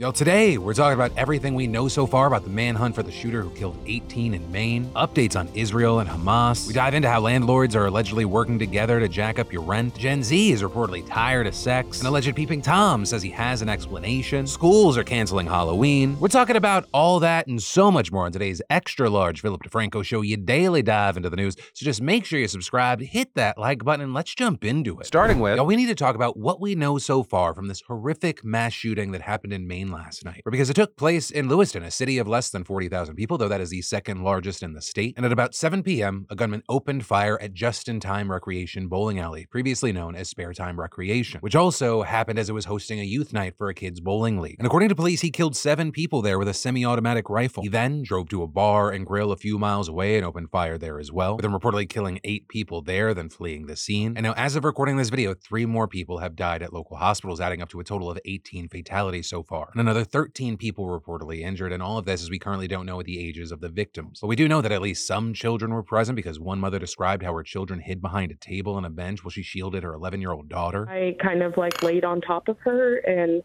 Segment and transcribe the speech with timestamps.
[0.00, 3.10] Yo, today we're talking about everything we know so far about the manhunt for the
[3.10, 6.68] shooter who killed 18 in Maine, updates on Israel and Hamas.
[6.68, 9.98] We dive into how landlords are allegedly working together to jack up your rent.
[9.98, 12.00] Gen Z is reportedly tired of sex.
[12.00, 14.46] An alleged peeping Tom says he has an explanation.
[14.46, 16.16] Schools are canceling Halloween.
[16.20, 20.04] We're talking about all that and so much more on today's extra large Philip DeFranco
[20.04, 20.20] show.
[20.20, 23.82] You daily dive into the news, so just make sure you subscribe, hit that like
[23.82, 25.06] button, and let's jump into it.
[25.06, 27.80] Starting with, yo, we need to talk about what we know so far from this
[27.80, 30.42] horrific mass shooting that happened in Maine last night.
[30.50, 33.60] Because it took place in Lewiston, a city of less than 40,000 people, though that
[33.60, 35.14] is the second largest in the state.
[35.16, 39.18] And at about 7 p.m., a gunman opened fire at Just in Time Recreation Bowling
[39.18, 43.04] Alley, previously known as Spare Time Recreation, which also happened as it was hosting a
[43.04, 44.56] youth night for a kids' bowling league.
[44.58, 47.62] And according to police, he killed seven people there with a semi automatic rifle.
[47.62, 50.78] He then drove to a bar and grill a few miles away and opened fire
[50.78, 54.14] there as well, with him reportedly killing eight people there, then fleeing the scene.
[54.16, 57.40] And now, as of recording this video, three more people have died at local hospitals,
[57.40, 59.70] adding up to a total of 18 fatalities so far.
[59.78, 63.00] And another 13 people reportedly injured, and all of this is we currently don't know
[63.00, 64.18] the ages of the victims.
[64.20, 67.22] But we do know that at least some children were present because one mother described
[67.22, 70.20] how her children hid behind a table and a bench while she shielded her 11
[70.20, 70.88] year old daughter.
[70.88, 73.40] I kind of like laid on top of her and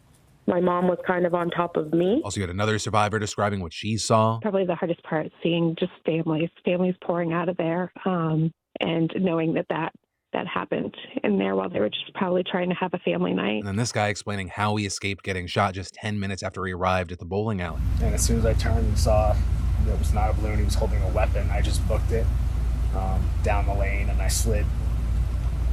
[0.47, 2.19] my mom was kind of on top of me.
[2.25, 4.39] Also, you had another survivor describing what she saw.
[4.41, 9.53] Probably the hardest part, seeing just families, families pouring out of there, um, and knowing
[9.53, 9.93] that that
[10.33, 13.59] that happened in there while they were just probably trying to have a family night.
[13.59, 16.73] And then this guy explaining how he escaped getting shot just 10 minutes after he
[16.73, 17.81] arrived at the bowling alley.
[18.01, 19.35] And as soon as I turned and saw
[19.87, 22.25] it was not a balloon, he was holding a weapon, I just booked it
[22.95, 24.65] um, down the lane and I slid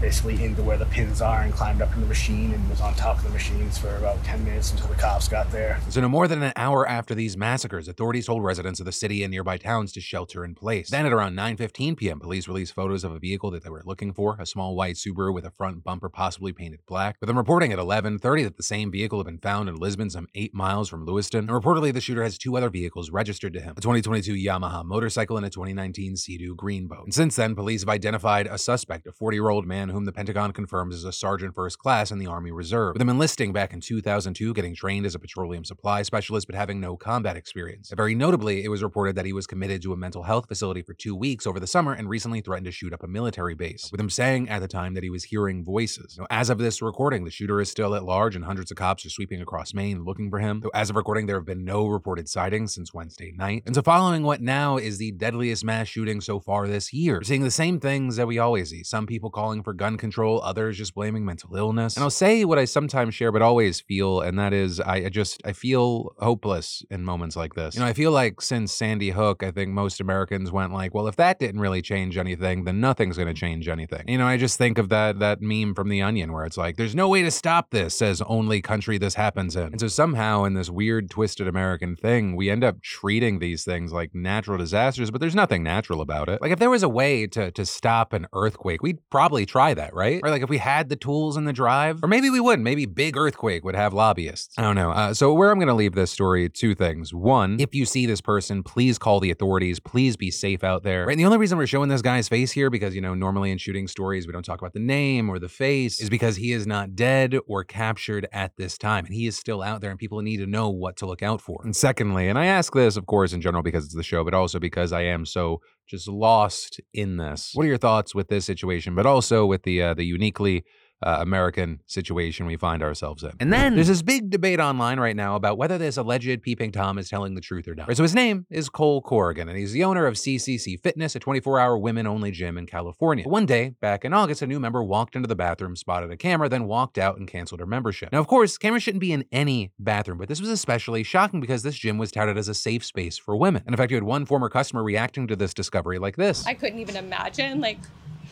[0.01, 2.95] basically into where the pins are and climbed up in the machine and was on
[2.95, 5.81] top of the machines for about 10 minutes until the cops got there.
[5.89, 9.23] So, no more than an hour after these massacres, authorities told residents of the city
[9.23, 10.91] and nearby towns to shelter in place.
[10.91, 14.13] Then, at around 9:15 p.m., police released photos of a vehicle that they were looking
[14.13, 17.17] for, a small white Subaru with a front bumper possibly painted black.
[17.21, 20.29] With them reporting at 11:30 that the same vehicle had been found in Lisbon, some
[20.35, 21.49] eight miles from Lewiston.
[21.49, 25.37] And reportedly, the shooter has two other vehicles registered to him: a 2022 Yamaha motorcycle
[25.37, 27.05] and a 2019 Sea-Doo Greenbow.
[27.05, 30.95] And since then, police have identified a suspect, a 40-year-old man whom the Pentagon confirms
[30.95, 34.55] is a sergeant first class in the Army Reserve, with him enlisting back in 2002,
[34.55, 37.91] getting trained as a petroleum supply specialist, but having no combat experience.
[37.91, 40.83] And very notably, it was reported that he was committed to a mental health facility
[40.83, 43.91] for two weeks over the summer and recently threatened to shoot up a military base,
[43.91, 46.17] with him saying at the time that he was hearing voices.
[46.19, 49.05] Now, as of this recording, the shooter is still at large and hundreds of cops
[49.07, 50.61] are sweeping across Maine looking for him.
[50.61, 53.63] Though as of recording, there have been no reported sightings since Wednesday night.
[53.67, 57.25] And so following what now is the deadliest mass shooting so far this year, we're
[57.25, 58.83] seeing the same things that we always see.
[58.85, 61.97] Some people calling for gun control, others just blaming mental illness.
[61.97, 65.41] And I'll say what I sometimes share, but always feel, and that is I just
[65.47, 67.75] I feel hopeless in moments like this.
[67.75, 71.09] You know, I feel like since Sandy Hook, I think most Americans went like, well,
[71.09, 74.05] if that didn't really change anything, then nothing's gonna change anything.
[74.07, 76.77] You know, I just think of that that meme from The Onion where it's like,
[76.77, 79.69] there's no way to stop this, says only country this happens in.
[79.73, 83.95] And so somehow in this weird twisted American thing, we end up treating these things
[83.95, 86.43] like natural disasters, but there's nothing natural about it.
[86.43, 89.95] Like if there was a way to to stop an earthquake, we'd probably try that,
[89.95, 90.21] right?
[90.23, 92.03] Or like if we had the tools in the drive.
[92.03, 92.63] Or maybe we wouldn't.
[92.63, 94.55] Maybe Big Earthquake would have lobbyists.
[94.59, 94.91] I don't know.
[94.91, 97.13] Uh, so, where I'm going to leave this story, two things.
[97.13, 99.81] One, if you see this person, please call the authorities.
[99.81, 101.07] Please be safe out there.
[101.07, 101.13] Right?
[101.13, 103.59] And the only reason we're showing this guy's face here, because, you know, normally in
[103.59, 106.67] shooting stories, we don't talk about the name or the face, is because he is
[106.67, 109.05] not dead or captured at this time.
[109.05, 111.41] And he is still out there, and people need to know what to look out
[111.41, 111.61] for.
[111.65, 114.35] And secondly, and I ask this, of course, in general because it's the show, but
[114.35, 117.51] also because I am so just lost in this.
[117.55, 120.65] What are your thoughts with this situation, but also with the uh, the uniquely
[121.03, 123.33] uh, American situation we find ourselves in.
[123.41, 126.99] And then there's this big debate online right now about whether this alleged peeping Tom
[126.99, 127.89] is telling the truth or not.
[127.89, 131.21] Right, so his name is Cole Corrigan, and he's the owner of CCC Fitness, a
[131.21, 133.27] 24-hour women-only gym in California.
[133.27, 136.49] One day, back in August, a new member walked into the bathroom, spotted a camera,
[136.49, 138.13] then walked out and canceled her membership.
[138.13, 141.63] Now, of course, cameras shouldn't be in any bathroom, but this was especially shocking because
[141.63, 143.63] this gym was touted as a safe space for women.
[143.65, 146.47] And in fact, you had one former customer reacting to this discovery like this.
[146.47, 147.79] I couldn't even imagine, like,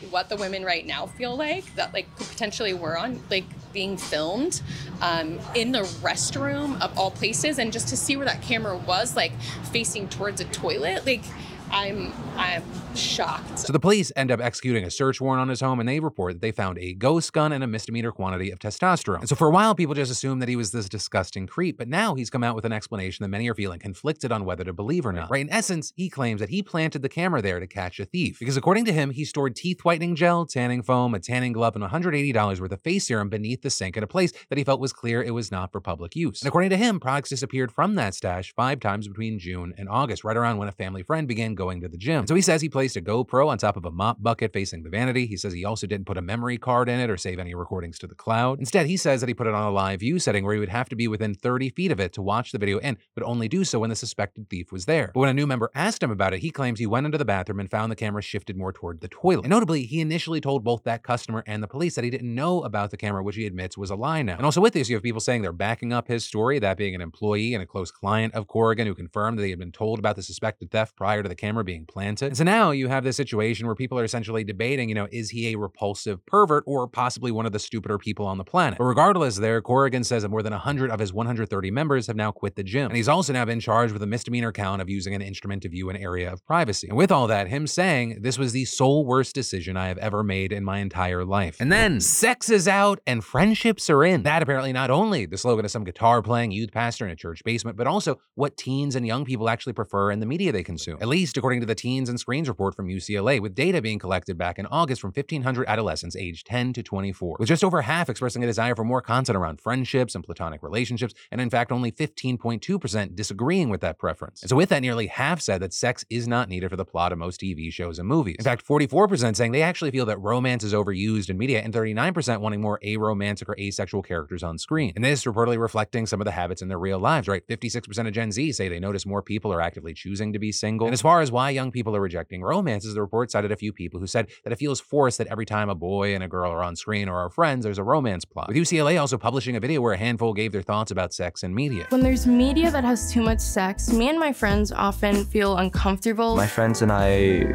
[0.09, 4.61] what the women right now feel like that like potentially were on like being filmed
[5.01, 7.59] um, in the restroom of all places.
[7.59, 9.33] And just to see where that camera was like
[9.71, 11.23] facing towards a toilet like
[11.71, 12.63] I'm I'm
[12.95, 13.59] shocked.
[13.59, 16.33] So the police end up executing a search warrant on his home and they report
[16.33, 19.19] that they found a ghost gun and a misdemeanor quantity of testosterone.
[19.19, 21.87] And so for a while people just assumed that he was this disgusting creep, but
[21.87, 24.73] now he's come out with an explanation that many are feeling conflicted on whether to
[24.73, 25.29] believe or not.
[25.29, 25.41] Right?
[25.41, 28.57] In essence, he claims that he planted the camera there to catch a thief because
[28.57, 32.59] according to him, he stored teeth whitening gel, tanning foam, a tanning glove, and $180
[32.59, 35.21] worth of face serum beneath the sink at a place that he felt was clear
[35.21, 36.41] it was not for public use.
[36.41, 40.23] And according to him, products disappeared from that stash five times between June and August,
[40.23, 42.27] right around when a family friend began going to the gym.
[42.27, 44.89] So he says he placed a GoPro on top of a mop bucket facing the
[44.89, 45.25] vanity.
[45.25, 47.99] He says he also didn't put a memory card in it or save any recordings
[47.99, 48.57] to the cloud.
[48.57, 50.69] Instead, he says that he put it on a live view setting where he would
[50.69, 53.49] have to be within 30 feet of it to watch the video and would only
[53.49, 55.11] do so when the suspected thief was there.
[55.13, 57.25] But when a new member asked him about it, he claims he went into the
[57.25, 59.43] bathroom and found the camera shifted more toward the toilet.
[59.43, 62.61] And notably, he initially told both that customer and the police that he didn't know
[62.61, 64.37] about the camera, which he admits was a lie now.
[64.37, 66.95] And also with this, you have people saying they're backing up his story, that being
[66.95, 69.99] an employee and a close client of Corrigan who confirmed that he had been told
[69.99, 72.27] about the suspected theft prior to the camera being planted.
[72.27, 75.29] And so now you have this situation where people are essentially debating, you know, is
[75.29, 78.77] he a repulsive pervert or possibly one of the stupider people on the planet?
[78.77, 82.31] But regardless, there, Corrigan says that more than 100 of his 130 members have now
[82.31, 82.87] quit the gym.
[82.87, 85.69] And he's also now been charged with a misdemeanor count of using an instrument to
[85.69, 86.87] view an area of privacy.
[86.87, 90.23] And with all that, him saying this was the sole worst decision I have ever
[90.23, 91.57] made in my entire life.
[91.59, 94.23] And then sex is out and friendships are in.
[94.23, 97.43] That apparently not only the slogan of some guitar playing youth pastor in a church
[97.43, 100.97] basement, but also what teens and young people actually prefer in the media they consume.
[101.01, 104.37] At least according to the Teens and Screens report from UCLA, with data being collected
[104.37, 108.43] back in August from 1,500 adolescents aged 10 to 24, with just over half expressing
[108.43, 113.15] a desire for more content around friendships and platonic relationships, and in fact only 15.2%
[113.15, 114.41] disagreeing with that preference.
[114.43, 117.11] And so with that, nearly half said that sex is not needed for the plot
[117.11, 118.35] of most TV shows and movies.
[118.39, 122.41] In fact, 44% saying they actually feel that romance is overused in media, and 39%
[122.41, 124.93] wanting more aromantic or asexual characters on screen.
[124.95, 127.45] And this reportedly reflecting some of the habits in their real lives, right?
[127.47, 130.87] 56% of Gen Z say they notice more people are actively choosing to be single.
[130.87, 133.71] And as far as why young people are rejecting romances, the report cited a few
[133.71, 136.51] people who said that it feels forced that every time a boy and a girl
[136.51, 138.47] are on screen or are friends, there's a romance plot.
[138.47, 141.53] With UCLA also publishing a video where a handful gave their thoughts about sex and
[141.53, 141.85] media.
[141.89, 146.35] When there's media that has too much sex, me and my friends often feel uncomfortable.
[146.35, 147.45] My friends and I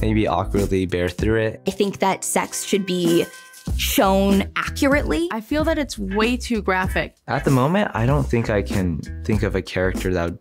[0.00, 1.62] maybe awkwardly bear through it.
[1.66, 3.26] I think that sex should be
[3.76, 5.28] shown accurately.
[5.32, 7.16] I feel that it's way too graphic.
[7.26, 10.38] At the moment, I don't think I can think of a character that would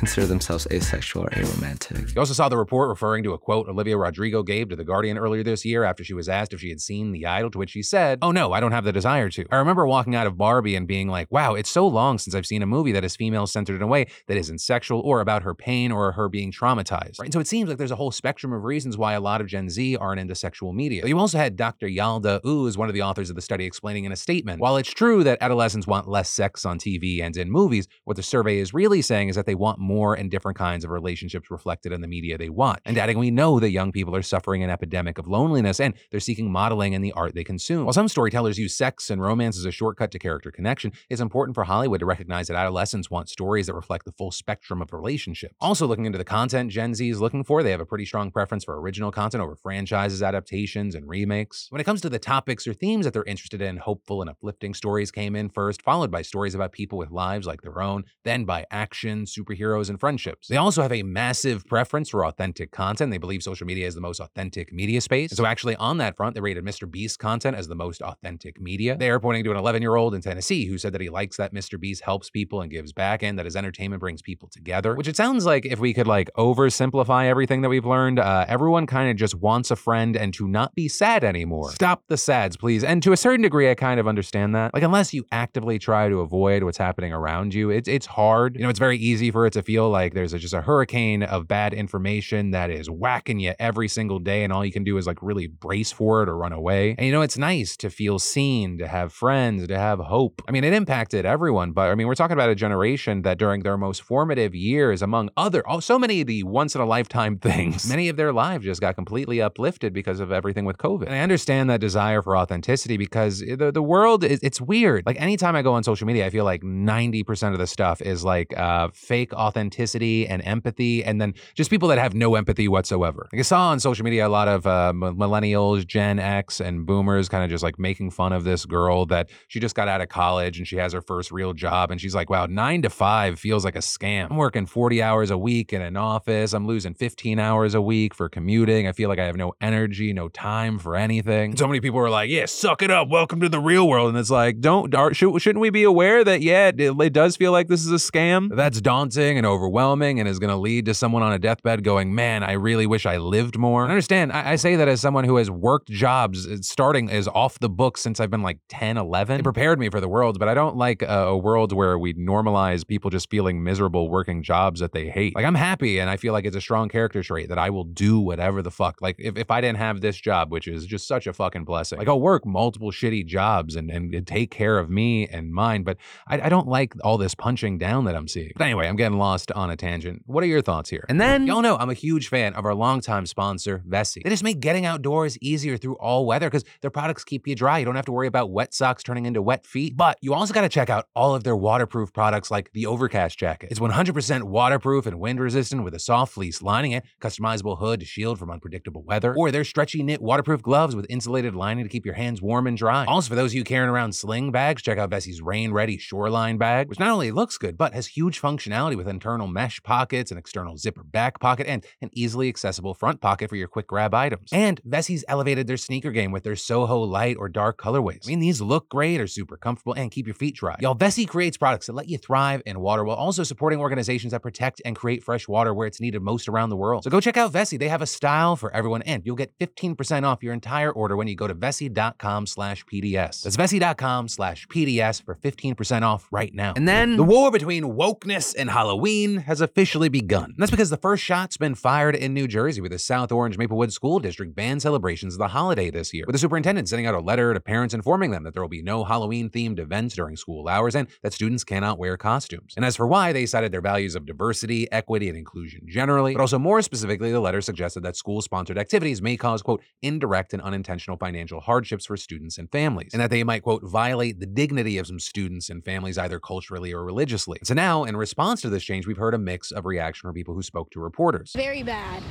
[0.00, 2.14] consider themselves asexual or aromantic.
[2.14, 5.18] You also saw the report referring to a quote Olivia Rodrigo gave to The Guardian
[5.18, 7.70] earlier this year after she was asked if she had seen The Idol, to which
[7.70, 9.44] she said, Oh no, I don't have the desire to.
[9.50, 12.46] I remember walking out of Barbie and being like, wow, it's so long since I've
[12.46, 15.42] seen a movie that is female centered in a way that isn't sexual or about
[15.42, 17.18] her pain or her being traumatized.
[17.18, 17.26] Right?
[17.26, 19.48] And so it seems like there's a whole spectrum of reasons why a lot of
[19.48, 21.06] Gen Z aren't into sexual media.
[21.06, 21.88] You also had Dr.
[21.88, 24.90] Yalda Uhls, one of the authors of the study, explaining in a statement while it's
[24.90, 28.72] true that adolescents want less sex on TV and in movies, what the survey is
[28.72, 32.08] really saying is that they want more and different kinds of relationships reflected in the
[32.08, 32.80] media they watch.
[32.84, 36.20] And adding, we know that young people are suffering an epidemic of loneliness and they're
[36.20, 37.84] seeking modeling in the art they consume.
[37.84, 41.54] While some storytellers use sex and romance as a shortcut to character connection, it's important
[41.54, 45.54] for Hollywood to recognize that adolescents want stories that reflect the full spectrum of relationships.
[45.60, 48.30] Also, looking into the content Gen Z is looking for, they have a pretty strong
[48.30, 51.66] preference for original content over franchises, adaptations, and remakes.
[51.70, 54.74] When it comes to the topics or themes that they're interested in, hopeful and uplifting
[54.74, 58.44] stories came in first, followed by stories about people with lives like their own, then
[58.44, 59.26] by action,
[59.70, 60.48] superheroes, and friendships.
[60.48, 63.10] They also have a massive preference for authentic content.
[63.10, 65.30] They believe social media is the most authentic media space.
[65.30, 66.90] And so, actually, on that front, they rated Mr.
[66.90, 68.96] Beast content as the most authentic media.
[68.96, 71.36] They are pointing to an 11 year old in Tennessee who said that he likes
[71.36, 71.78] that Mr.
[71.78, 74.94] Beast helps people and gives back and that his entertainment brings people together.
[74.94, 78.86] Which it sounds like if we could like oversimplify everything that we've learned, uh, everyone
[78.86, 81.70] kind of just wants a friend and to not be sad anymore.
[81.72, 82.84] Stop the sads, please.
[82.84, 84.74] And to a certain degree, I kind of understand that.
[84.74, 88.56] Like, unless you actively try to avoid what's happening around you, it's it's hard.
[88.56, 91.22] You know, it's very easy for it to feel like there's a, just a hurricane
[91.22, 94.96] of bad information that is whacking you every single day, and all you can do
[94.96, 96.94] is like really brace for it or run away.
[96.98, 100.42] And you know, it's nice to feel seen, to have friends, to have hope.
[100.48, 103.62] I mean, it impacted everyone, but I mean, we're talking about a generation that during
[103.62, 107.38] their most formative years, among other, oh, so many of the once in a lifetime
[107.50, 111.06] things, many of their lives just got completely uplifted because of everything with COVID.
[111.06, 115.06] And I understand that desire for authenticity because the, the world is, it's weird.
[115.06, 118.24] Like anytime I go on social media, I feel like 90% of the stuff is
[118.24, 123.28] like uh, fake authenticity and empathy, and then just people that have no empathy whatsoever.
[123.32, 127.28] Like I saw on social media a lot of uh, millennials, Gen X, and boomers
[127.28, 130.08] kind of just like making fun of this girl that she just got out of
[130.08, 131.90] college and she has her first real job.
[131.90, 134.28] And she's like, wow, nine to five feels like a scam.
[134.30, 136.52] I'm working 40 hours a week in an office.
[136.52, 138.86] I'm losing 15 hours a week for commuting.
[138.86, 141.56] I feel like I have no energy, no time for anything.
[141.56, 143.08] So many people were like, yeah, suck it up.
[143.08, 144.08] Welcome to the real world.
[144.10, 147.68] And it's like, don't, shouldn't we be aware that, yeah, it, it does feel like
[147.68, 148.54] this is a scam?
[148.54, 152.14] That's daunting and overwhelming and is going to lead to someone on a deathbed going,
[152.14, 153.86] man, I really wish I lived more.
[153.86, 154.32] I understand.
[154.32, 157.70] I, I say that as someone who has worked jobs uh, starting as off the
[157.70, 159.40] books since I've been like 10, 11.
[159.40, 162.12] It prepared me for the world, but I don't like a, a world where we
[162.12, 165.34] normalize people just feeling miserable working jobs that they hate.
[165.34, 167.84] Like I'm happy and I feel like it's a strong character trait that I will
[167.84, 169.00] do whatever the fuck.
[169.00, 171.98] Like if, if I didn't have this job, which is just such a fucking blessing,
[171.98, 175.96] like I'll work multiple shitty jobs and, and take care of me and mine, but
[176.28, 178.52] I, I don't like all this punching down that I'm seeing.
[178.54, 180.22] But anyway, I'm getting lost lost on a tangent.
[180.26, 181.04] What are your thoughts here?
[181.08, 184.24] And then, y'all know I'm a huge fan of our longtime sponsor, Vessi.
[184.24, 187.78] They just make getting outdoors easier through all weather because their products keep you dry.
[187.78, 189.96] You don't have to worry about wet socks turning into wet feet.
[189.96, 193.38] But you also got to check out all of their waterproof products like the Overcast
[193.38, 193.68] jacket.
[193.70, 198.06] It's 100% waterproof and wind resistant with a soft fleece lining it, customizable hood to
[198.06, 202.04] shield from unpredictable weather, or their stretchy knit waterproof gloves with insulated lining to keep
[202.04, 203.04] your hands warm and dry.
[203.04, 206.58] Also, for those of you carrying around sling bags, check out Vessi's Rain Ready Shoreline
[206.58, 210.38] bag, which not only looks good, but has huge functionality with internal mesh pockets, an
[210.38, 214.48] external zipper back pocket, and an easily accessible front pocket for your quick grab items.
[214.50, 218.26] And Vessi's elevated their sneaker game with their Soho light or dark colorways.
[218.26, 220.76] I mean, these look great, are super comfortable, and keep your feet dry.
[220.80, 224.40] Y'all, Vessi creates products that let you thrive in water while also supporting organizations that
[224.40, 227.04] protect and create fresh water where it's needed most around the world.
[227.04, 227.78] So go check out Vessi.
[227.78, 231.28] They have a style for everyone, and you'll get 15% off your entire order when
[231.28, 233.42] you go to vessi.com slash PDS.
[233.42, 236.72] That's vessi.com slash PDS for 15% off right now.
[236.74, 240.54] And then the war between wokeness and Halloween has officially begun.
[240.56, 243.92] That's because the first shot's been fired in New Jersey with the South Orange Maplewood
[243.92, 247.20] School District banned celebrations of the holiday this year, with the superintendent sending out a
[247.20, 250.68] letter to parents informing them that there will be no Halloween themed events during school
[250.68, 252.74] hours and that students cannot wear costumes.
[252.76, 256.40] And as for why, they cited their values of diversity, equity, and inclusion generally, but
[256.40, 260.62] also more specifically, the letter suggested that school sponsored activities may cause, quote, indirect and
[260.62, 264.98] unintentional financial hardships for students and families, and that they might, quote, violate the dignity
[264.98, 267.58] of some students and families either culturally or religiously.
[267.64, 270.54] So now, in response to this change, we've heard a mix of reaction from people
[270.54, 271.52] who spoke to reporters.
[271.54, 272.22] Very bad.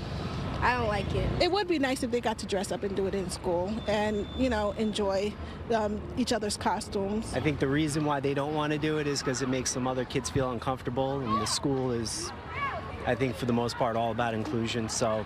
[0.61, 1.29] I don't like it.
[1.41, 3.73] It would be nice if they got to dress up and do it in school
[3.87, 5.33] and, you know, enjoy
[5.73, 7.33] um, each other's costumes.
[7.33, 9.71] I think the reason why they don't want to do it is because it makes
[9.71, 12.29] some other kids feel uncomfortable, and the school is,
[13.07, 14.89] I think, for the most part, all about inclusion.
[14.89, 15.25] So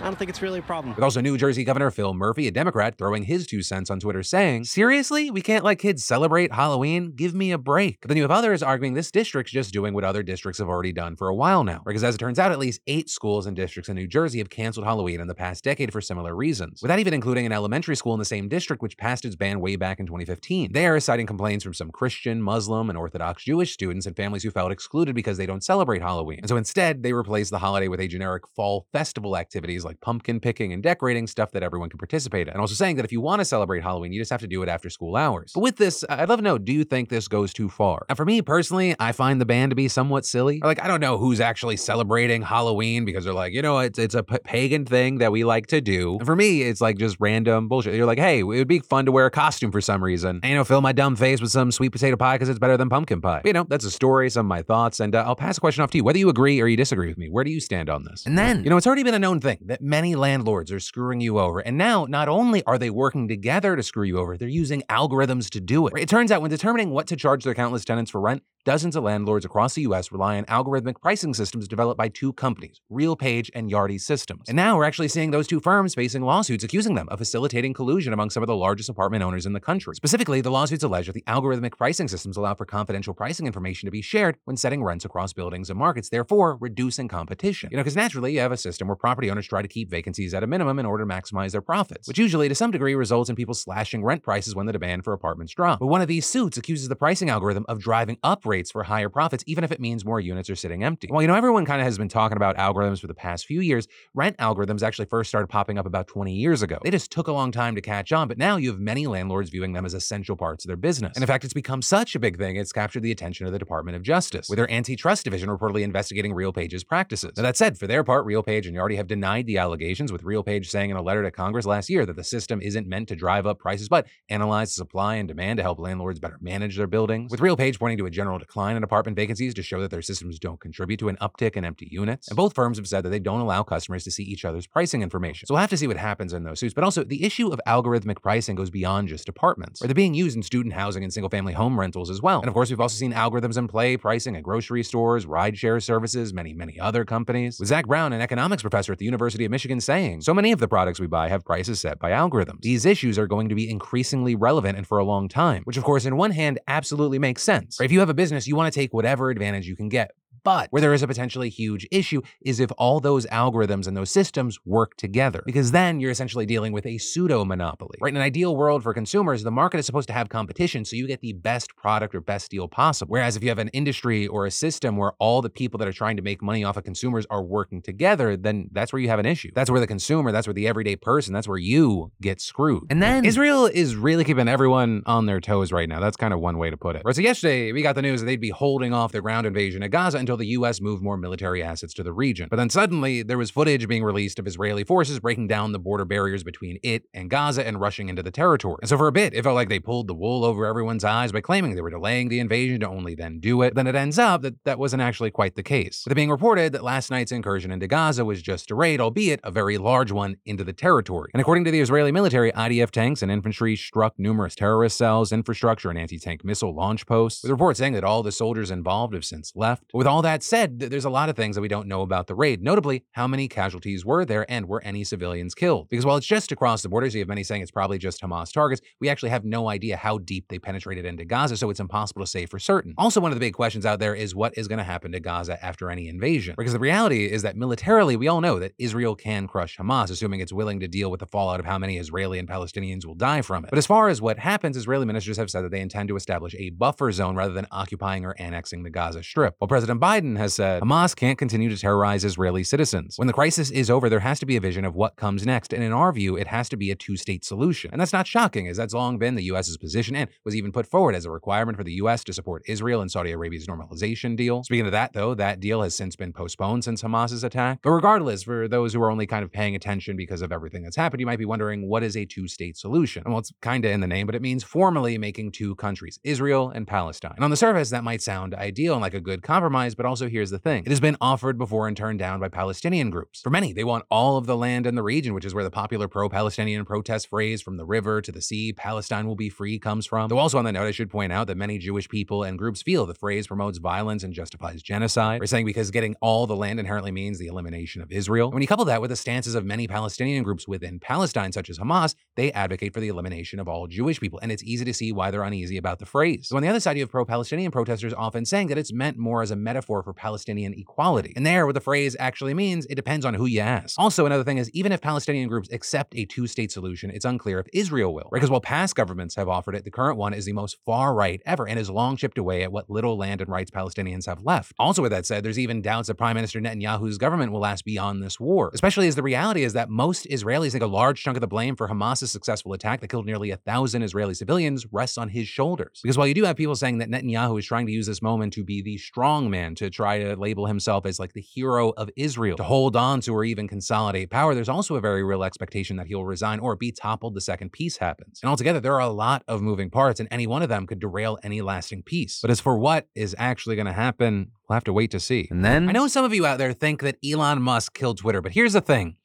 [0.00, 0.94] I don't think it's really a problem.
[0.94, 4.22] With also New Jersey Governor Phil Murphy, a Democrat, throwing his two cents on Twitter
[4.22, 5.30] saying, Seriously?
[5.30, 7.12] We can't let kids celebrate Halloween?
[7.16, 8.00] Give me a break.
[8.02, 10.92] But then you have others arguing this district's just doing what other districts have already
[10.92, 11.82] done for a while now.
[11.86, 14.50] Because as it turns out, at least eight schools and districts in New Jersey have
[14.50, 18.12] canceled Halloween in the past decade for similar reasons, without even including an elementary school
[18.12, 20.72] in the same district which passed its ban way back in 2015.
[20.72, 24.50] They are citing complaints from some Christian, Muslim, and Orthodox Jewish students and families who
[24.50, 26.40] felt excluded because they don't celebrate Halloween.
[26.40, 30.40] And so instead, they replaced the holiday with a generic fall festival activities like pumpkin
[30.40, 32.52] picking and decorating, stuff that everyone can participate in.
[32.52, 34.62] And also saying that if you want to celebrate Halloween, you just have to do
[34.62, 35.52] it after school hours.
[35.54, 38.04] But with this, I'd love to know, do you think this goes too far?
[38.08, 40.60] And for me personally, I find the ban to be somewhat silly.
[40.62, 44.14] Like, I don't know who's actually celebrating Halloween because they're like, you know, it's, it's
[44.14, 46.16] a p- pagan thing that we like to do.
[46.18, 47.94] And for me, it's like just random bullshit.
[47.94, 50.40] You're like, hey, it would be fun to wear a costume for some reason.
[50.42, 52.76] And, you know, fill my dumb face with some sweet potato pie because it's better
[52.76, 53.40] than pumpkin pie.
[53.42, 55.60] But, you know, that's a story, some of my thoughts, and uh, I'll pass the
[55.60, 56.04] question off to you.
[56.04, 58.26] Whether you agree or you disagree with me, where do you stand on this?
[58.26, 61.20] And then, you know, it's already been a known thing that many landlords are screwing
[61.20, 61.60] you over.
[61.60, 65.50] And now, not only are they working together to screw you over, they're using algorithms
[65.50, 65.92] to do it.
[65.98, 69.04] It turns out when determining what to charge their countless tenants for rent, dozens of
[69.04, 73.70] landlords across the US rely on algorithmic pricing systems developed by two companies, RealPage and
[73.70, 74.48] Yardi Systems.
[74.48, 78.12] And now we're actually seeing those two firms facing lawsuits accusing them of facilitating collusion
[78.12, 79.94] among some of the largest apartment owners in the country.
[79.94, 83.92] Specifically, the lawsuits allege that the algorithmic pricing systems allow for confidential pricing information to
[83.92, 87.68] be shared when setting rents across buildings and markets, therefore reducing competition.
[87.70, 90.34] You know, because naturally you have a system where property owners try to keep vacancies
[90.34, 92.22] at a minimum in order to maximize their profits, which hmm.
[92.22, 95.52] usually to some degree results in people slashing rent prices when the demand for apartments
[95.54, 95.80] drop.
[95.80, 99.08] But one of these suits accuses the pricing algorithm of driving up rates for higher
[99.08, 101.08] profits, even if it means more units are sitting empty.
[101.10, 103.60] Well, you know, everyone kind of has been talking about algorithms for the past few
[103.60, 103.86] years.
[104.14, 106.78] Rent algorithms actually first started popping up about 20 years ago.
[106.82, 109.50] They just took a long time to catch on, but now you have many landlords
[109.50, 111.16] viewing them as essential parts of their business.
[111.16, 113.58] And in fact, it's become such a big thing, it's captured the attention of the
[113.58, 117.32] Department of Justice, with their antitrust division reportedly investigating RealPage's practices.
[117.36, 120.66] Now, that said, for their part, RealPage and Yardi have denied the allegations, with RealPage
[120.66, 123.46] saying in a letter to Congress last year that the system isn't meant to drive
[123.46, 127.30] up prices, but analyze supply and demand to help landlords better manage their buildings.
[127.30, 130.38] With RealPage pointing to a general decline in apartment vacancies to show that their systems
[130.38, 132.28] don't contribute to an uptick in empty units.
[132.28, 135.02] And both firms have said that they don't allow customers to see each other's pricing
[135.02, 135.46] information.
[135.46, 136.74] So we'll have to see what happens in those suits.
[136.74, 140.42] But also, the issue of algorithmic pricing goes beyond just apartments, they're being used in
[140.42, 142.40] student housing and single family home rentals as well.
[142.40, 146.32] And of course, we've also seen algorithms in play pricing at grocery stores, rideshare services,
[146.32, 147.58] many, many other companies.
[147.58, 149.06] With Zach Brown, an economics professor at the
[149.46, 152.10] University of Michigan, saying, so many of the products we buy have prices set by
[152.10, 152.60] algorithms.
[152.62, 155.84] These issues are going to be increasingly relevant and for a long time, which of
[155.84, 157.80] course, in one hand, absolutely makes sense.
[157.80, 160.10] If you have a business, you want to take whatever advantage you can get.
[160.46, 164.12] But where there is a potentially huge issue is if all those algorithms and those
[164.12, 167.98] systems work together, because then you're essentially dealing with a pseudo monopoly.
[168.00, 168.10] Right?
[168.10, 171.08] In an ideal world for consumers, the market is supposed to have competition so you
[171.08, 173.10] get the best product or best deal possible.
[173.10, 175.92] Whereas if you have an industry or a system where all the people that are
[175.92, 179.18] trying to make money off of consumers are working together, then that's where you have
[179.18, 179.50] an issue.
[179.52, 182.84] That's where the consumer, that's where the everyday person, that's where you get screwed.
[182.88, 185.98] And then Israel is really keeping everyone on their toes right now.
[185.98, 187.02] That's kind of one way to put it.
[187.04, 189.82] Right, so yesterday we got the news that they'd be holding off the ground invasion
[189.82, 192.48] at Gaza until until the US moved more military assets to the region.
[192.50, 196.04] But then suddenly, there was footage being released of Israeli forces breaking down the border
[196.04, 198.78] barriers between it and Gaza and rushing into the territory.
[198.82, 201.32] And so for a bit, it felt like they pulled the wool over everyone's eyes
[201.32, 203.74] by claiming they were delaying the invasion to only then do it.
[203.74, 206.02] Then it ends up that that wasn't actually quite the case.
[206.04, 209.40] With it being reported that last night's incursion into Gaza was just a raid, albeit
[209.42, 211.30] a very large one, into the territory.
[211.32, 215.88] And according to the Israeli military, IDF tanks and infantry struck numerous terrorist cells, infrastructure,
[215.88, 219.52] and anti-tank missile launch posts, with reports saying that all the soldiers involved have since
[219.54, 219.84] left.
[219.92, 222.26] But with all that said, there's a lot of things that we don't know about
[222.26, 225.88] the raid, notably how many casualties were there and were any civilians killed.
[225.88, 228.20] Because while it's just across the border, so you have many saying it's probably just
[228.20, 231.80] Hamas targets, we actually have no idea how deep they penetrated into Gaza, so it's
[231.80, 232.94] impossible to say for certain.
[232.98, 235.20] Also, one of the big questions out there is what is going to happen to
[235.20, 236.54] Gaza after any invasion?
[236.56, 240.40] Because the reality is that militarily, we all know that Israel can crush Hamas, assuming
[240.40, 243.42] it's willing to deal with the fallout of how many Israeli and Palestinians will die
[243.42, 243.70] from it.
[243.70, 246.54] But as far as what happens, Israeli ministers have said that they intend to establish
[246.58, 249.54] a buffer zone rather than occupying or annexing the Gaza Strip.
[249.58, 253.18] While President Biden has said Hamas can't continue to terrorize Israeli citizens.
[253.18, 255.72] When the crisis is over, there has to be a vision of what comes next,
[255.72, 257.90] and in our view, it has to be a two-state solution.
[257.92, 260.86] And that's not shocking, as that's long been the U.S.'s position and was even put
[260.86, 262.24] forward as a requirement for the U.S.
[262.24, 264.64] to support Israel and Saudi Arabia's normalization deal.
[264.64, 267.80] Speaking of that, though, that deal has since been postponed since Hamas's attack.
[267.82, 270.96] But regardless, for those who are only kind of paying attention because of everything that's
[270.96, 273.22] happened, you might be wondering what is a two-state solution?
[273.24, 276.20] And well, it's kind of in the name, but it means formally making two countries,
[276.22, 277.32] Israel and Palestine.
[277.34, 280.28] And on the surface, that might sound ideal and like a good compromise, but also
[280.28, 280.84] here's the thing.
[280.84, 283.40] It has been offered before and turned down by Palestinian groups.
[283.40, 285.70] For many, they want all of the land in the region, which is where the
[285.70, 290.06] popular pro-Palestinian protest phrase from the river to the sea, Palestine will be free comes
[290.06, 290.28] from.
[290.28, 292.82] Though also on that note, I should point out that many Jewish people and groups
[292.82, 295.40] feel the phrase promotes violence and justifies genocide.
[295.40, 298.50] We're saying because getting all the land inherently means the elimination of Israel.
[298.50, 301.78] When you couple that with the stances of many Palestinian groups within Palestine, such as
[301.78, 305.12] Hamas, they advocate for the elimination of all Jewish people, and it's easy to see
[305.12, 306.48] why they're uneasy about the phrase.
[306.48, 309.42] So on the other side, you have pro-Palestinian protesters often saying that it's meant more
[309.42, 311.32] as a metaphor for Palestinian equality.
[311.36, 313.98] And there, what the phrase actually means, it depends on who you ask.
[313.98, 317.66] Also, another thing is, even if Palestinian groups accept a two-state solution, it's unclear if
[317.72, 318.28] Israel will.
[318.32, 321.66] Because while past governments have offered it, the current one is the most far-right ever
[321.66, 324.72] and has long chipped away at what little land and rights Palestinians have left.
[324.78, 328.22] Also, with that said, there's even doubts that Prime Minister Netanyahu's government will last beyond
[328.22, 331.40] this war, especially as the reality is that most Israelis think a large chunk of
[331.40, 335.28] the blame for Hamas's successful attack that killed nearly a thousand Israeli civilians rests on
[335.28, 336.00] his shoulders.
[336.02, 338.52] Because while you do have people saying that Netanyahu is trying to use this moment
[338.54, 342.10] to be the strong man, to try to label himself as like the hero of
[342.16, 345.96] Israel, to hold on to or even consolidate power, there's also a very real expectation
[345.96, 348.40] that he'll resign or be toppled the second peace happens.
[348.42, 351.00] And altogether, there are a lot of moving parts, and any one of them could
[351.00, 352.40] derail any lasting peace.
[352.40, 355.48] But as for what is actually going to happen, we'll have to wait to see.
[355.50, 358.40] And then I know some of you out there think that Elon Musk killed Twitter,
[358.42, 359.16] but here's the thing.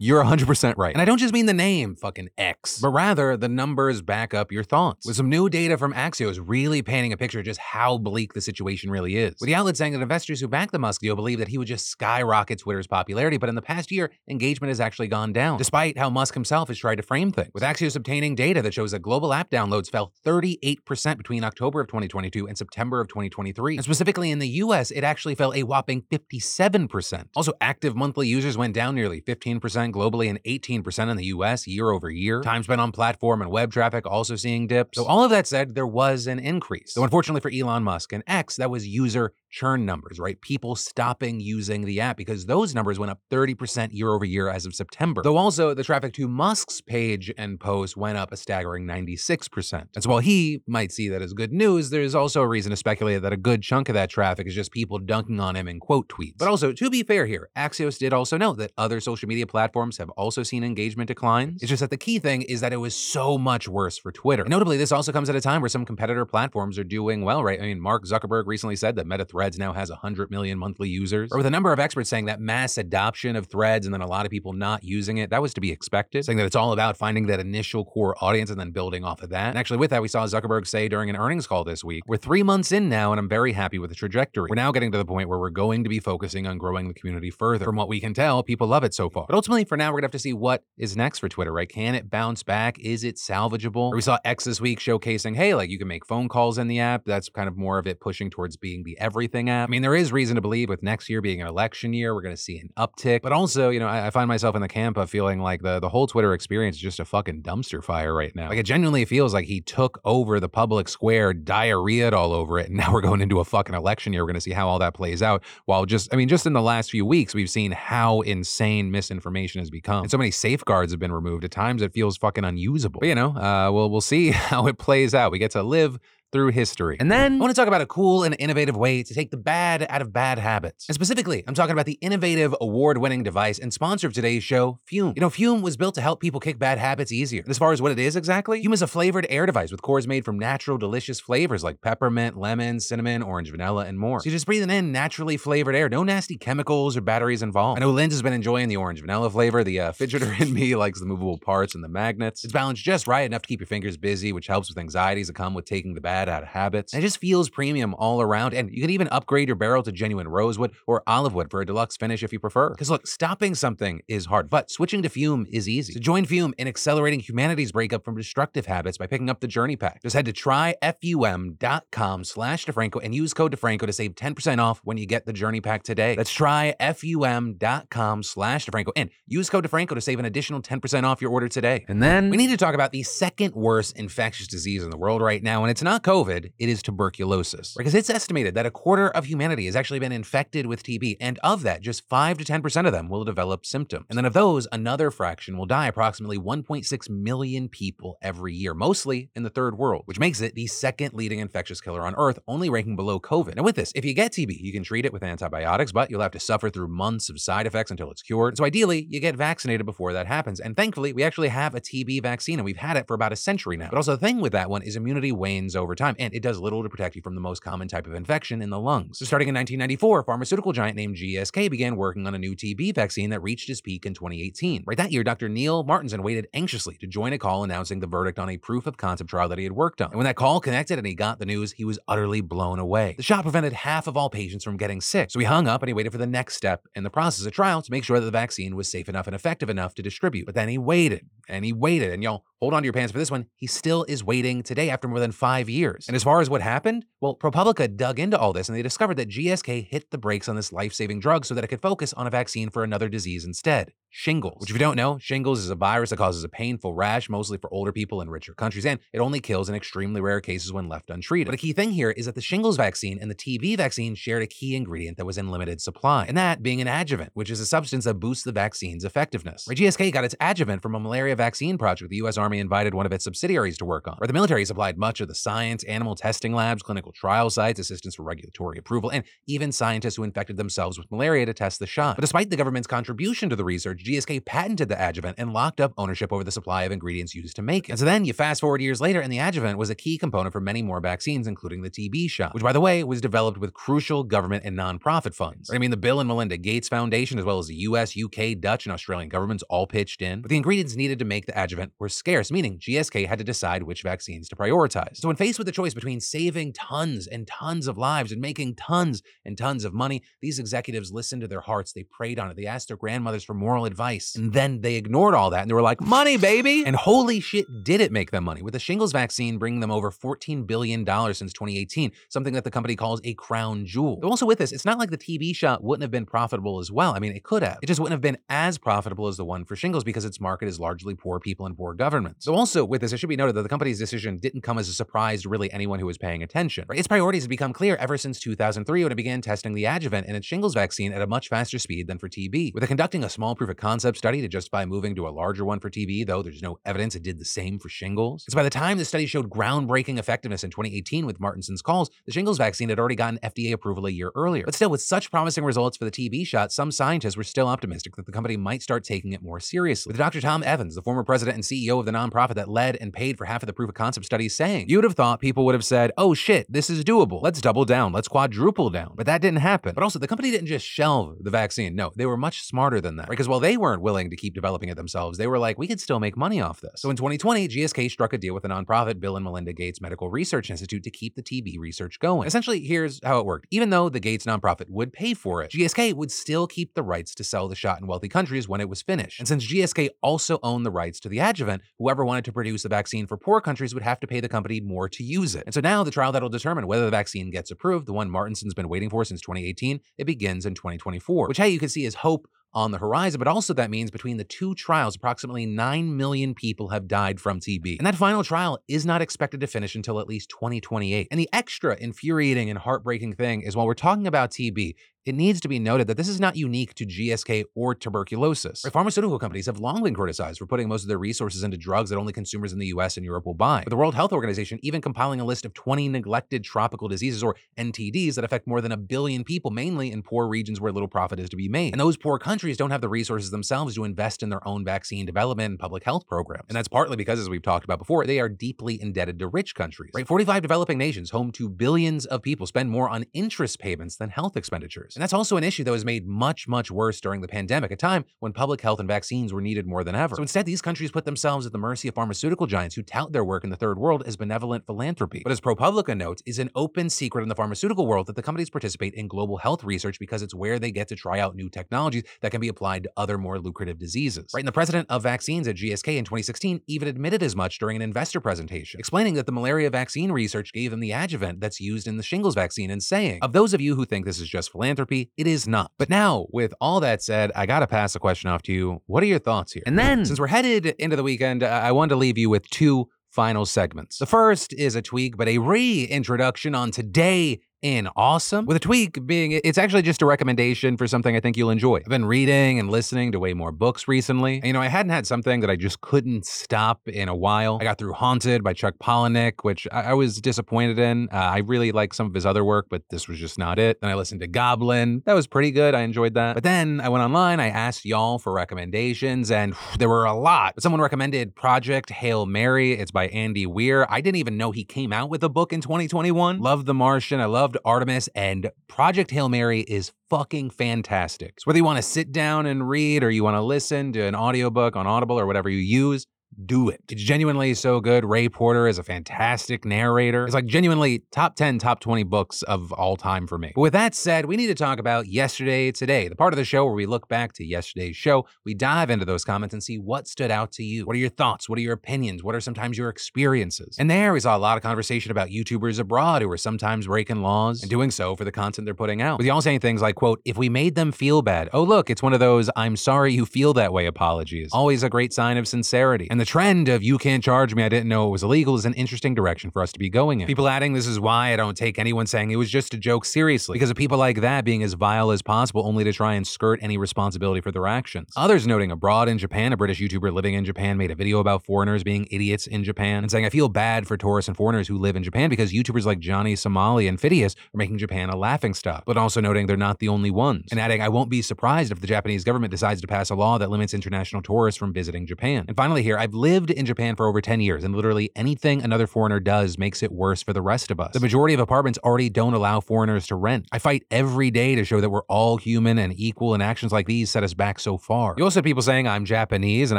[0.00, 0.94] You're 100% right.
[0.94, 4.52] And I don't just mean the name, fucking X, but rather the numbers back up
[4.52, 5.04] your thoughts.
[5.04, 8.40] With some new data from Axios really painting a picture of just how bleak the
[8.40, 9.34] situation really is.
[9.40, 11.66] With the outlet saying that investors who back the Musk deal believe that he would
[11.66, 15.98] just skyrocket Twitter's popularity, but in the past year, engagement has actually gone down, despite
[15.98, 17.50] how Musk himself has tried to frame things.
[17.52, 21.88] With Axios obtaining data that shows that global app downloads fell 38% between October of
[21.88, 23.74] 2022 and September of 2023.
[23.74, 27.24] And specifically in the US, it actually fell a whopping 57%.
[27.34, 31.90] Also, active monthly users went down nearly 15% globally and 18% in the US year
[31.90, 32.40] over year.
[32.42, 34.96] Time spent on platform and web traffic also seeing dips.
[34.96, 36.94] So all of that said, there was an increase.
[36.94, 40.40] Though unfortunately for Elon Musk and X, that was user churn numbers, right?
[40.40, 44.66] People stopping using the app because those numbers went up 30% year over year as
[44.66, 45.22] of September.
[45.22, 49.86] Though also the traffic to Musk's page and post went up a staggering 96%.
[49.94, 52.76] And so while he might see that as good news, there's also a reason to
[52.76, 55.80] speculate that a good chunk of that traffic is just people dunking on him in
[55.80, 56.34] quote tweets.
[56.38, 59.98] But also, to be fair here, Axios did also note that other social media platforms
[59.98, 61.62] have also seen engagement declines.
[61.62, 64.42] It's just that the key thing is that it was so much worse for Twitter.
[64.42, 67.42] And notably, this also comes at a time where some competitor platforms are doing well,
[67.42, 67.60] right?
[67.60, 71.30] I mean, Mark Zuckerberg recently said that Meta Threads now has 100 million monthly users,
[71.30, 74.06] or with a number of experts saying that mass adoption of Threads and then a
[74.08, 76.72] lot of people not using it, that was to be expected, saying that it's all
[76.72, 79.50] about finding that initial core audience and then building off of that.
[79.50, 82.16] And actually, with that, we saw Zuckerberg say during an earnings call this week, we're
[82.16, 84.48] three months in now, and I'm very happy with the trajectory.
[84.50, 86.94] We're now getting to the point where we're going to be focusing on growing the
[86.94, 87.64] community further.
[87.64, 89.26] From what we can tell, people love it so far.
[89.28, 91.68] But ultimately, for now, we're gonna have to see what is next for Twitter, right?
[91.68, 92.76] Can it bounce back?
[92.80, 93.92] Is it salvageable?
[93.92, 96.66] Or we saw X this week showcasing, hey, like you can make phone calls in
[96.66, 97.04] the app.
[97.04, 99.68] That's kind of more of it pushing towards being the everything app.
[99.68, 102.22] I mean, there is reason to believe with next year being an election year, we're
[102.22, 103.22] going to see an uptick.
[103.22, 105.80] But also, you know, I, I, find myself in the camp of feeling like the,
[105.80, 108.48] the whole Twitter experience is just a fucking dumpster fire right now.
[108.48, 112.68] Like it genuinely feels like he took over the public square, diarrheaed all over it,
[112.68, 114.22] and now we're going into a fucking election year.
[114.22, 115.42] We're going to see how all that plays out.
[115.66, 119.60] While just, I mean, just in the last few weeks, we've seen how insane misinformation
[119.60, 120.02] has become.
[120.02, 121.44] And so many safeguards have been removed.
[121.44, 123.00] At times, it feels fucking unusable.
[123.00, 125.32] But, you know, uh, we'll, we'll see how it plays out.
[125.32, 125.98] We get to live
[126.32, 126.96] through history.
[127.00, 129.36] And then I want to talk about a cool and innovative way to take the
[129.36, 130.88] bad out of bad habits.
[130.88, 134.78] And specifically, I'm talking about the innovative award winning device and sponsor of today's show,
[134.90, 135.14] FUM.
[135.16, 137.42] You know, FUM was built to help people kick bad habits easier.
[137.42, 139.82] And as far as what it is exactly, FUM is a flavored air device with
[139.82, 144.20] cores made from natural, delicious flavors like peppermint, lemon, cinnamon, orange, vanilla, and more.
[144.20, 147.78] So you're just breathing in naturally flavored air, no nasty chemicals or batteries involved.
[147.78, 149.64] I know Linz has been enjoying the orange vanilla flavor.
[149.64, 152.44] The uh, fidgeter in me likes the movable parts and the magnets.
[152.44, 155.34] It's balanced just right, enough to keep your fingers busy, which helps with anxieties that
[155.34, 156.94] come with taking the bad out of habits.
[156.94, 158.54] It just feels premium all around.
[158.54, 161.66] And you can even upgrade your barrel to genuine rosewood or olive wood for a
[161.66, 162.70] deluxe finish if you prefer.
[162.70, 165.92] Because look, stopping something is hard, but switching to FUM is easy.
[165.92, 169.76] So join FUM in accelerating humanity's breakup from destructive habits by picking up the Journey
[169.76, 170.02] Pack.
[170.02, 174.96] Just head to tryfum.com slash DeFranco and use code DeFranco to save 10% off when
[174.96, 176.14] you get the Journey Pack today.
[176.16, 181.30] That's tryfum.com slash DeFranco and use code DeFranco to save an additional 10% off your
[181.30, 181.84] order today.
[181.88, 185.20] And then we need to talk about the second worst infectious disease in the world
[185.20, 187.74] right now, and it's not COVID, it is tuberculosis.
[187.76, 191.38] Because it's estimated that a quarter of humanity has actually been infected with TB, and
[191.42, 194.06] of that, just 5 to 10% of them will develop symptoms.
[194.08, 199.28] And then of those, another fraction will die, approximately 1.6 million people every year, mostly
[199.36, 202.70] in the third world, which makes it the second leading infectious killer on Earth, only
[202.70, 203.56] ranking below COVID.
[203.56, 206.22] And with this, if you get TB, you can treat it with antibiotics, but you'll
[206.22, 208.56] have to suffer through months of side effects until it's cured.
[208.56, 210.58] So ideally, you get vaccinated before that happens.
[210.58, 213.36] And thankfully, we actually have a TB vaccine, and we've had it for about a
[213.36, 213.90] century now.
[213.90, 216.58] But also the thing with that one is immunity wanes over time, and it does
[216.58, 219.18] little to protect you from the most common type of infection in the lungs.
[219.18, 222.94] So starting in 1994, a pharmaceutical giant named GSK began working on a new TB
[222.94, 224.84] vaccine that reached its peak in 2018.
[224.86, 225.48] Right that year, Dr.
[225.48, 228.96] Neil Martinson waited anxiously to join a call announcing the verdict on a proof of
[228.96, 230.10] concept trial that he had worked on.
[230.10, 233.14] And when that call connected and he got the news, he was utterly blown away.
[233.16, 235.30] The shot prevented half of all patients from getting sick.
[235.30, 237.52] So he hung up and he waited for the next step in the process of
[237.52, 240.46] trial to make sure that the vaccine was safe enough and effective enough to distribute.
[240.46, 242.12] But then he waited and he waited.
[242.12, 243.46] And y'all, hold on to your pants for this one.
[243.56, 246.06] He still is waiting today after more than five years.
[246.06, 249.16] And as far as what happened, well, ProPublica dug into all this and they discovered
[249.16, 252.12] that GSK hit the brakes on this life saving drug so that it could focus
[252.12, 254.60] on a vaccine for another disease instead shingles.
[254.60, 257.58] Which, if you don't know, shingles is a virus that causes a painful rash, mostly
[257.58, 260.88] for older people in richer countries, and it only kills in extremely rare cases when
[260.88, 261.46] left untreated.
[261.46, 264.42] But a key thing here is that the shingles vaccine and the TB vaccine shared
[264.42, 267.60] a key ingredient that was in limited supply, and that being an adjuvant, which is
[267.60, 269.66] a substance that boosts the vaccine's effectiveness.
[269.68, 272.38] Right, GSK got its adjuvant from a malaria vaccine project the U.S.
[272.38, 275.28] Army invited one of its subsidiaries to work on, where the military supplied much of
[275.28, 280.16] the science, animal testing labs, clinical trial sites, assistance for regulatory approval, and even scientists
[280.16, 282.16] who infected themselves with malaria to test the shot.
[282.16, 285.92] But despite the government's contribution to the research, GSK patented the adjuvant and locked up
[285.96, 287.92] ownership over the supply of ingredients used to make it.
[287.92, 290.52] And so then you fast forward years later, and the adjuvant was a key component
[290.52, 293.74] for many more vaccines, including the TB shot, which, by the way, was developed with
[293.74, 295.70] crucial government and nonprofit funds.
[295.72, 298.86] I mean, the Bill and Melinda Gates Foundation, as well as the US, UK, Dutch,
[298.86, 300.42] and Australian governments all pitched in.
[300.42, 303.82] But the ingredients needed to make the adjuvant were scarce, meaning GSK had to decide
[303.82, 305.16] which vaccines to prioritize.
[305.16, 308.76] So when faced with the choice between saving tons and tons of lives and making
[308.76, 311.92] tons and tons of money, these executives listened to their hearts.
[311.92, 312.56] They prayed on it.
[312.56, 314.36] They asked their grandmothers for moral advice.
[314.36, 316.84] And then they ignored all that and they were like, money, baby.
[316.86, 320.12] And holy shit, did it make them money, with the shingles vaccine bringing them over
[320.12, 324.16] $14 billion since 2018, something that the company calls a crown jewel.
[324.16, 326.92] But also with this, it's not like the TB shot wouldn't have been profitable as
[326.92, 327.14] well.
[327.14, 327.78] I mean, it could have.
[327.82, 330.68] It just wouldn't have been as profitable as the one for shingles because its market
[330.68, 332.44] is largely poor people and poor governments.
[332.44, 334.88] So also with this, it should be noted that the company's decision didn't come as
[334.88, 336.84] a surprise to really anyone who was paying attention.
[336.88, 336.98] Right?
[336.98, 340.36] Its priorities have become clear ever since 2003 when it began testing the adjuvant in
[340.36, 342.74] its shingles vaccine at a much faster speed than for TB.
[342.74, 345.64] With it conducting a small proof of concept study to justify moving to a larger
[345.64, 348.44] one for TB, though there's no evidence it did the same for shingles.
[348.48, 352.32] So by the time the study showed groundbreaking effectiveness in 2018 with Martinson's calls, the
[352.32, 354.64] shingles vaccine had already gotten FDA approval a year earlier.
[354.64, 358.16] But still, with such promising results for the TB shot, some scientists were still optimistic
[358.16, 360.10] that the company might start taking it more seriously.
[360.10, 360.40] With Dr.
[360.40, 363.44] Tom Evans, the former president and CEO of the nonprofit that led and paid for
[363.44, 365.84] half of the proof of concept studies, saying, You would have thought people would have
[365.84, 367.40] said, Oh shit, this is doable.
[367.42, 368.12] Let's double down.
[368.12, 369.12] Let's quadruple down.
[369.16, 369.94] But that didn't happen.
[369.94, 371.94] But also, the company didn't just shelve the vaccine.
[371.94, 373.28] No, they were much smarter than that.
[373.28, 376.00] Because while they weren't willing to keep developing it themselves, they were like, We could
[376.00, 376.92] still make money off this.
[376.96, 380.30] So in 2020, GSK struck a deal with the nonprofit Bill and Melinda Gates Medical
[380.30, 382.46] Research Institute to keep the TB research going.
[382.46, 383.66] Essentially, here's how it worked.
[383.70, 387.34] Even though the Gates nonprofit would pay for it, GSK would still keep the rights
[387.34, 389.38] to sell the shot in wealthy countries when it was finished.
[389.38, 392.88] And since GSK also owned the rights to the adjuvant, whoever wanted to produce the
[392.88, 395.64] vaccine for poor countries would have to pay the company more to use it.
[395.66, 398.74] And so now the trial that'll determine whether the vaccine gets approved, the one Martinson's
[398.74, 402.16] been waiting for since 2018, it begins in 2024, which hey, you can see is
[402.16, 406.54] hope on the horizon, but also that means between the two trials, approximately 9 million
[406.54, 407.98] people have died from TB.
[407.98, 411.28] And that final trial is not expected to finish until at least 2028.
[411.30, 415.60] And the extra infuriating and heartbreaking thing is while we're talking about TB, it needs
[415.60, 418.82] to be noted that this is not unique to GSK or tuberculosis.
[418.92, 422.16] Pharmaceutical companies have long been criticized for putting most of their resources into drugs that
[422.16, 423.84] only consumers in the US and Europe will buy.
[423.86, 428.36] The World Health Organization even compiling a list of 20 neglected tropical diseases or NTDs
[428.36, 431.50] that affect more than a billion people, mainly in poor regions where little profit is
[431.50, 431.92] to be made.
[431.92, 435.26] And those poor countries don't have the resources themselves to invest in their own vaccine
[435.26, 436.66] development and public health programs.
[436.68, 439.74] And that's partly because, as we've talked about before, they are deeply indebted to rich
[439.74, 440.10] countries.
[440.14, 440.26] Right?
[440.26, 444.56] 45 developing nations, home to billions of people, spend more on interest payments than health
[444.56, 445.07] expenditures.
[445.14, 447.96] And that's also an issue that was made much, much worse during the pandemic, a
[447.96, 450.36] time when public health and vaccines were needed more than ever.
[450.36, 453.44] So instead, these countries put themselves at the mercy of pharmaceutical giants who tout their
[453.44, 455.42] work in the third world as benevolent philanthropy.
[455.42, 458.70] But as ProPublica notes, is an open secret in the pharmaceutical world that the companies
[458.70, 462.24] participate in global health research because it's where they get to try out new technologies
[462.40, 464.46] that can be applied to other more lucrative diseases.
[464.54, 464.60] Right?
[464.60, 468.02] And the president of vaccines at GSK in 2016 even admitted as much during an
[468.02, 472.16] investor presentation, explaining that the malaria vaccine research gave them the adjuvant that's used in
[472.16, 474.97] the shingles vaccine and saying, of those of you who think this is just philanthropy,
[475.36, 475.92] it is not.
[475.98, 479.02] But now, with all that said, I gotta pass the question off to you.
[479.06, 479.82] What are your thoughts here?
[479.86, 483.08] And then, since we're headed into the weekend, I wanted to leave you with two
[483.30, 484.18] final segments.
[484.18, 489.24] The first is a tweak, but a reintroduction on today in awesome, with a tweak
[489.26, 491.96] being it's actually just a recommendation for something I think you'll enjoy.
[491.96, 494.56] I've been reading and listening to way more books recently.
[494.56, 497.78] And, you know, I hadn't had something that I just couldn't stop in a while.
[497.80, 501.28] I got through Haunted by Chuck Palahniuk, which I, I was disappointed in.
[501.32, 504.00] Uh, I really like some of his other work, but this was just not it.
[504.00, 505.22] Then I listened to Goblin.
[505.26, 505.94] That was pretty good.
[505.94, 506.54] I enjoyed that.
[506.54, 510.34] But then I went online, I asked y'all for recommendations, and whew, there were a
[510.34, 510.80] lot.
[510.80, 512.92] Someone recommended Project Hail Mary.
[512.92, 514.06] It's by Andy Weir.
[514.08, 516.60] I didn't even know he came out with a book in 2021.
[516.60, 517.40] Love The Martian.
[517.40, 521.60] I love loved Artemis, and Project Hail Mary is fucking fantastic.
[521.60, 524.22] So whether you want to sit down and read or you want to listen to
[524.22, 526.26] an audiobook on Audible or whatever you use,
[526.64, 527.00] do it.
[527.08, 528.24] It's genuinely so good.
[528.24, 530.44] Ray Porter is a fantastic narrator.
[530.44, 533.72] It's like genuinely top 10, top 20 books of all time for me.
[533.74, 536.64] But with that said, we need to talk about yesterday today, the part of the
[536.64, 538.46] show where we look back to yesterday's show.
[538.64, 541.04] We dive into those comments and see what stood out to you.
[541.06, 541.68] What are your thoughts?
[541.68, 542.42] What are your opinions?
[542.42, 543.96] What are sometimes your experiences?
[543.98, 547.42] And there we saw a lot of conversation about YouTubers abroad who are sometimes breaking
[547.42, 549.38] laws and doing so for the content they're putting out.
[549.38, 552.22] With y'all saying things like, quote, if we made them feel bad, oh look, it's
[552.22, 554.70] one of those I'm sorry you feel that way apologies.
[554.72, 556.26] Always a great sign of sincerity.
[556.30, 558.86] And the trend of you can't charge me, I didn't know it was illegal is
[558.86, 560.46] an interesting direction for us to be going in.
[560.46, 563.26] People adding this is why I don't take anyone saying it was just a joke
[563.26, 566.46] seriously, because of people like that being as vile as possible only to try and
[566.46, 568.32] skirt any responsibility for their actions.
[568.34, 571.66] Others noting abroad in Japan, a British YouTuber living in Japan made a video about
[571.66, 574.96] foreigners being idiots in Japan and saying, I feel bad for tourists and foreigners who
[574.96, 578.72] live in Japan because YouTubers like Johnny Somali and Fidias are making Japan a laughing
[578.72, 580.68] stock, but also noting they're not the only ones.
[580.70, 583.58] And adding, I won't be surprised if the Japanese government decides to pass a law
[583.58, 585.66] that limits international tourists from visiting Japan.
[585.68, 589.06] And finally, here, I've lived in Japan for over 10 years, and literally anything another
[589.06, 591.12] foreigner does makes it worse for the rest of us.
[591.12, 593.66] The majority of apartments already don't allow foreigners to rent.
[593.72, 597.06] I fight every day to show that we're all human and equal, and actions like
[597.06, 598.34] these set us back so far.
[598.38, 599.98] You also have people saying I'm Japanese, and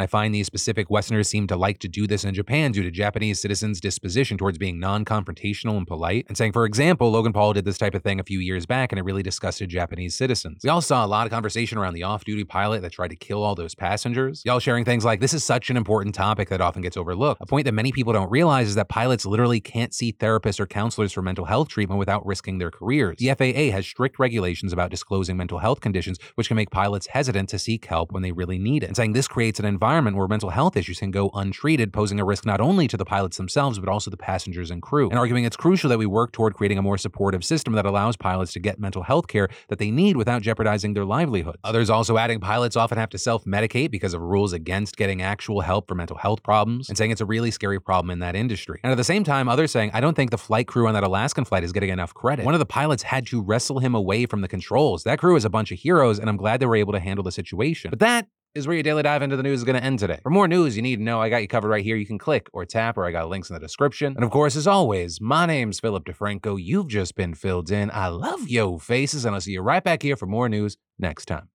[0.00, 2.90] I find these specific Westerners seem to like to do this in Japan due to
[2.90, 7.52] Japanese citizens' disposition towards being non confrontational and polite, and saying, for example, Logan Paul
[7.52, 10.62] did this type of thing a few years back, and it really disgusted Japanese citizens.
[10.64, 13.16] We all saw a lot of conversation around the off duty pilot that tried to
[13.16, 14.42] kill all those passengers.
[14.44, 17.40] Y'all sharing things like, this is such an important topic that often gets overlooked.
[17.40, 20.66] A point that many people don't realize is that pilots literally can't see therapists or
[20.66, 23.16] counselors for mental health treatment without risking their careers.
[23.18, 27.48] The FAA has strict regulations about disclosing mental health conditions, which can make pilots hesitant
[27.48, 28.88] to seek help when they really need it.
[28.88, 32.24] And saying this creates an environment where mental health issues can go untreated, posing a
[32.24, 35.08] risk not only to the pilots themselves, but also the passengers and crew.
[35.08, 38.18] And arguing it's crucial that we work toward creating a more supportive system that allows
[38.18, 41.56] pilots to get mental health care that they need without jeopardizing their livelihood.
[41.64, 45.62] Others also adding pilots often have to self medicate because of rules against getting actual
[45.62, 48.80] help for mental health problems, and saying it's a really scary problem in that industry.
[48.82, 51.04] And at the same time, others saying, I don't think the flight crew on that
[51.04, 52.44] Alaskan flight is getting enough credit.
[52.44, 55.04] One of the pilots had to wrestle him away from the controls.
[55.04, 57.22] That crew is a bunch of heroes, and I'm glad they were able to handle
[57.22, 57.90] the situation.
[57.90, 60.18] But that is where your daily dive into the news is going to end today.
[60.24, 61.94] For more news you need to know, I got you covered right here.
[61.94, 64.14] You can click or tap, or I got links in the description.
[64.16, 66.60] And of course, as always, my name's Philip DeFranco.
[66.60, 67.92] You've just been filled in.
[67.92, 71.26] I love yo faces, and I'll see you right back here for more news next
[71.26, 71.50] time.